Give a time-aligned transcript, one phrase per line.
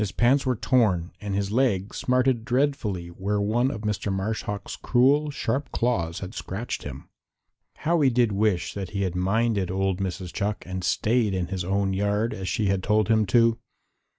[0.01, 4.11] His pants were torn and his leg smarted dreadfully where one of Mr.
[4.11, 7.07] Marsh Hawk's cruel, sharp claws had scratched him.
[7.75, 10.33] How he did wish that he had minded old Mrs.
[10.33, 13.59] Chuck and stayed in his own yard, as she had told him to.